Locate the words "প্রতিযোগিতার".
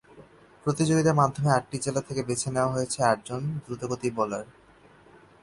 0.65-1.19